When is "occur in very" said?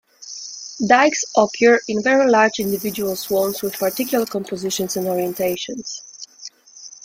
1.37-2.27